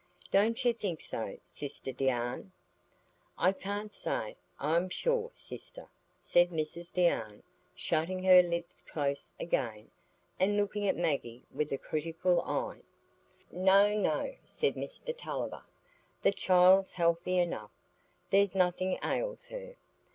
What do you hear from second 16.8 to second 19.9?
healthy enough; there's nothing ails her.